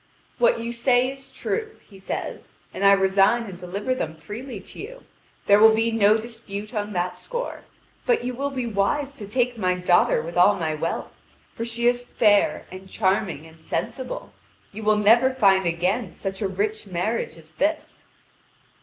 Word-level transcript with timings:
"What 0.39 0.59
you 0.59 0.73
say 0.73 1.09
is 1.11 1.29
true," 1.29 1.75
he 1.87 1.99
says: 1.99 2.53
"and 2.73 2.83
I 2.83 2.93
resign 2.93 3.43
and 3.43 3.55
deliver 3.55 3.93
them 3.93 4.15
freely 4.15 4.59
to 4.59 4.79
you: 4.79 5.03
there 5.45 5.59
will 5.59 5.75
be 5.75 5.91
no 5.91 6.17
dispute 6.17 6.73
on 6.73 6.93
that 6.93 7.19
score. 7.19 7.65
But 8.07 8.23
you 8.23 8.33
will 8.33 8.49
be 8.49 8.65
wise 8.65 9.15
to 9.17 9.27
take 9.27 9.59
my 9.59 9.75
daughter 9.75 10.19
with 10.23 10.35
all 10.37 10.55
my 10.55 10.73
wealth, 10.73 11.11
for 11.53 11.65
she 11.65 11.85
is 11.85 12.03
fair, 12.17 12.65
and 12.71 12.89
charming, 12.89 13.45
and 13.45 13.61
sensible. 13.61 14.33
You 14.71 14.81
will 14.81 14.97
never 14.97 15.29
find 15.35 15.67
again 15.67 16.15
such 16.15 16.41
a 16.41 16.47
rich 16.47 16.87
marriage 16.87 17.35
as 17.37 17.53
this." 17.53 18.07